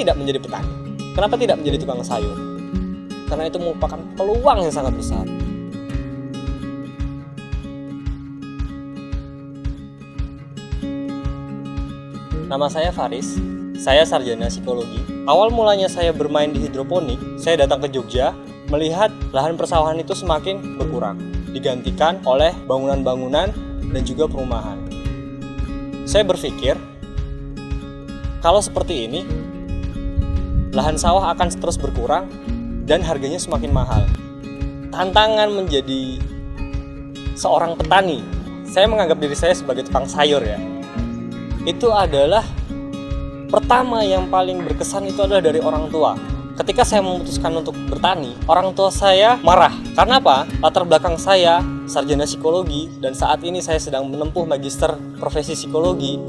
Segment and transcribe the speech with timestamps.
[0.00, 0.72] tidak menjadi petani?
[1.12, 2.36] Kenapa tidak menjadi tukang sayur?
[3.28, 5.28] Karena itu merupakan peluang yang sangat besar.
[12.50, 13.38] Nama saya Faris,
[13.78, 14.98] saya sarjana psikologi.
[15.28, 18.34] Awal mulanya saya bermain di hidroponik, saya datang ke Jogja
[18.72, 21.20] melihat lahan persawahan itu semakin berkurang,
[21.54, 23.54] digantikan oleh bangunan-bangunan
[23.94, 24.82] dan juga perumahan.
[26.10, 26.74] Saya berpikir,
[28.42, 29.22] kalau seperti ini,
[30.70, 32.30] lahan sawah akan terus berkurang
[32.86, 34.06] dan harganya semakin mahal.
[34.90, 36.18] Tantangan menjadi
[37.34, 38.22] seorang petani,
[38.66, 40.58] saya menganggap diri saya sebagai tukang sayur ya.
[41.66, 42.46] Itu adalah
[43.50, 46.14] pertama yang paling berkesan itu adalah dari orang tua.
[46.54, 49.72] Ketika saya memutuskan untuk bertani, orang tua saya marah.
[49.96, 50.44] Karena apa?
[50.60, 56.20] Latar belakang saya sarjana psikologi dan saat ini saya sedang menempuh magister profesi psikologi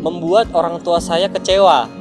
[0.00, 1.99] membuat orang tua saya kecewa.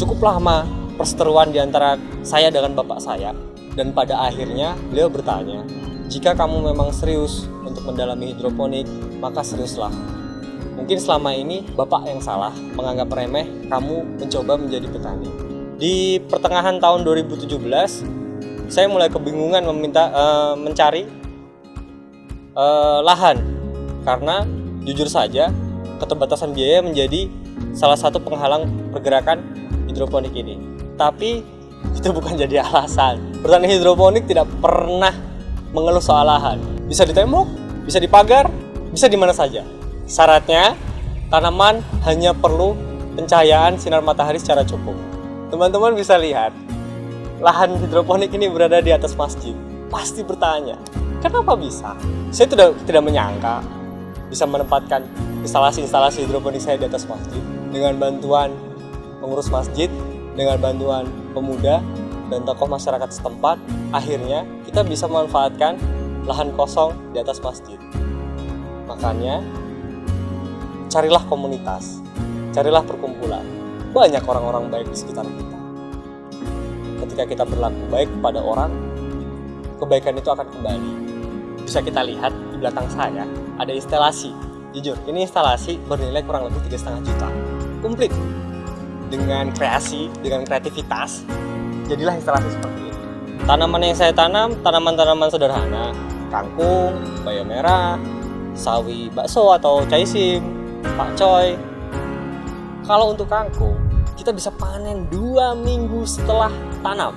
[0.00, 0.64] Cukup lama
[0.96, 3.36] perseteruan di antara saya dengan bapak saya
[3.76, 5.60] dan pada akhirnya beliau bertanya,
[6.08, 8.88] "Jika kamu memang serius untuk mendalami hidroponik,
[9.20, 9.92] maka seriuslah."
[10.80, 15.28] Mungkin selama ini bapak yang salah menganggap remeh kamu mencoba menjadi petani.
[15.76, 18.00] Di pertengahan tahun 2017,
[18.72, 21.04] saya mulai kebingungan meminta uh, mencari
[22.56, 23.36] uh, lahan
[24.08, 24.48] karena
[24.80, 25.52] jujur saja
[26.00, 27.28] keterbatasan biaya menjadi
[27.76, 28.64] salah satu penghalang
[28.96, 30.56] pergerakan hidroponik ini.
[30.94, 31.42] Tapi
[31.96, 33.20] itu bukan jadi alasan.
[33.42, 35.12] Bertani hidroponik tidak pernah
[35.74, 36.58] mengeluh soal lahan.
[36.86, 37.14] Bisa di
[37.86, 38.50] bisa di pagar,
[38.90, 39.62] bisa di mana saja.
[40.06, 40.74] Syaratnya,
[41.30, 42.74] tanaman hanya perlu
[43.14, 44.94] pencahayaan sinar matahari secara cukup.
[45.50, 46.54] Teman-teman bisa lihat,
[47.42, 49.54] lahan hidroponik ini berada di atas masjid.
[49.90, 50.78] Pasti bertanya,
[51.18, 51.98] kenapa bisa?
[52.30, 53.62] Saya tidak, tidak menyangka
[54.30, 55.02] bisa menempatkan
[55.42, 57.42] instalasi-instalasi hidroponik saya di atas masjid
[57.74, 58.54] dengan bantuan
[59.20, 59.92] pengurus masjid,
[60.34, 61.04] dengan bantuan
[61.36, 61.84] pemuda
[62.32, 63.60] dan tokoh masyarakat setempat,
[63.92, 65.76] akhirnya kita bisa memanfaatkan
[66.24, 67.76] lahan kosong di atas masjid.
[68.88, 69.44] Makanya
[70.88, 72.00] carilah komunitas,
[72.56, 73.44] carilah perkumpulan.
[73.90, 75.58] Banyak orang-orang baik di sekitar kita.
[77.04, 78.70] Ketika kita berlaku baik kepada orang,
[79.82, 80.92] kebaikan itu akan kembali.
[81.66, 83.26] Bisa kita lihat di belakang saya
[83.58, 84.30] ada instalasi.
[84.70, 87.28] Jujur, ini instalasi bernilai kurang lebih tiga setengah juta.
[87.82, 88.14] Komplit.
[89.10, 91.26] Dengan kreasi, dengan kreativitas,
[91.90, 92.94] jadilah instalasi seperti ini.
[93.42, 95.90] Tanaman yang saya tanam, tanaman-tanaman sederhana.
[96.30, 96.94] Kangkung,
[97.26, 97.98] bayam merah,
[98.54, 100.38] sawi bakso atau caisim,
[100.94, 101.58] Pak Coy,
[102.90, 103.78] kalau untuk kangkung,
[104.18, 106.50] kita bisa panen dua minggu setelah
[106.82, 107.14] tanam.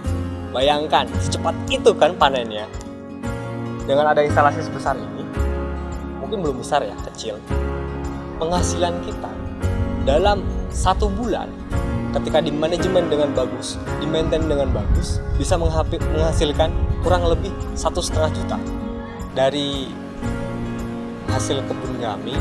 [0.53, 2.69] Bayangkan, secepat itu kan panennya.
[3.89, 5.25] Dengan ada instalasi sebesar ini,
[6.21, 7.41] mungkin belum besar ya, kecil.
[8.37, 9.31] Penghasilan kita
[10.05, 11.49] dalam satu bulan
[12.13, 16.69] ketika di manajemen dengan bagus, di maintain dengan bagus, bisa menghasilkan
[17.01, 18.57] kurang lebih satu setengah juta
[19.33, 19.89] dari
[21.33, 22.37] hasil kebun kami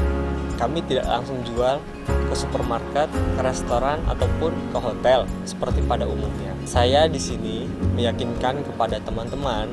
[0.63, 6.55] kami tidak langsung jual ke supermarket, ke restoran ataupun ke hotel seperti pada umumnya.
[6.63, 7.67] Saya di sini
[7.99, 9.67] meyakinkan kepada teman-teman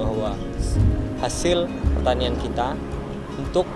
[0.00, 0.32] bahwa
[1.20, 2.72] hasil pertanian kita
[3.36, 3.68] untuk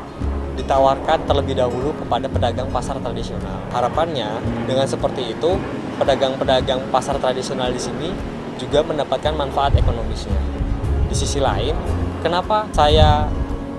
[0.55, 3.59] ditawarkan terlebih dahulu kepada pedagang pasar tradisional.
[3.75, 5.59] Harapannya dengan seperti itu,
[5.99, 8.09] pedagang-pedagang pasar tradisional di sini
[8.59, 10.39] juga mendapatkan manfaat ekonomisnya.
[11.11, 11.75] Di sisi lain,
[12.23, 13.27] kenapa saya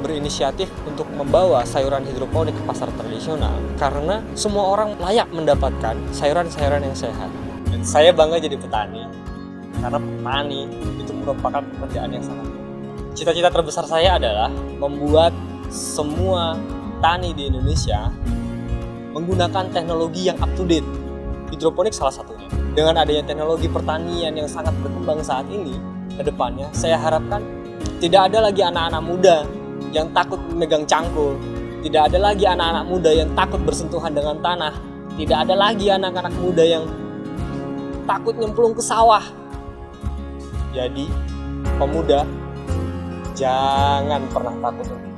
[0.04, 6.94] berinisiatif untuk membawa sayuran hidroponik ke pasar tradisional karena semua orang layak mendapatkan sayuran-sayuran yang
[6.94, 7.32] sehat.
[7.66, 9.04] Dan saya bangga jadi petani
[9.82, 10.62] karena petani
[11.02, 12.48] itu merupakan pekerjaan yang sangat
[13.16, 15.32] Cita-cita terbesar saya adalah membuat
[15.70, 16.60] semua
[17.00, 18.10] tani di Indonesia
[19.16, 20.86] menggunakan teknologi yang up to date.
[21.54, 22.50] Hidroponik salah satunya.
[22.76, 25.80] Dengan adanya teknologi pertanian yang sangat berkembang saat ini,
[26.16, 27.40] ke depannya saya harapkan
[28.04, 29.38] tidak ada lagi anak-anak muda
[29.96, 31.40] yang takut memegang cangkul.
[31.80, 34.74] Tidak ada lagi anak-anak muda yang takut bersentuhan dengan tanah.
[35.16, 36.84] Tidak ada lagi anak-anak muda yang
[38.04, 39.24] takut nyemplung ke sawah.
[40.76, 41.08] Jadi,
[41.80, 42.28] pemuda,
[43.32, 45.15] jangan pernah takut untuk